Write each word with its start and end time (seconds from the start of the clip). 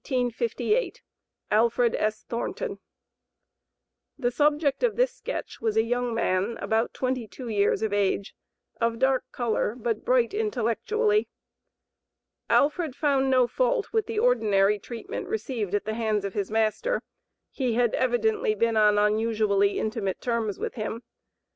ALFRED 1.51 1.93
S. 1.93 2.23
THORNTON. 2.23 2.79
The 4.17 4.31
subject 4.31 4.81
of 4.81 4.95
this 4.95 5.13
sketch 5.13 5.61
was 5.61 5.77
a 5.77 5.83
young 5.83 6.15
man 6.15 6.57
about 6.59 6.95
twenty 6.95 7.27
two 7.27 7.49
years 7.49 7.83
of 7.83 7.93
age, 7.93 8.33
of 8.77 8.97
dark 8.97 9.25
color, 9.31 9.75
but 9.77 10.03
bright 10.03 10.33
intellectually. 10.33 11.27
Alfred 12.49 12.95
found 12.95 13.29
no 13.29 13.45
fault 13.45 13.93
with 13.93 14.07
the 14.07 14.17
ordinary 14.17 14.79
treatment 14.79 15.27
received 15.27 15.75
at 15.75 15.85
the 15.85 15.93
hands 15.93 16.25
of 16.25 16.33
his 16.33 16.49
master; 16.49 17.03
he 17.51 17.75
had 17.75 17.93
evidently 17.93 18.55
been 18.55 18.75
on 18.75 18.97
unusually 18.97 19.77
intimate 19.77 20.19
terms 20.19 20.57
with 20.57 20.73
him. 20.73 21.03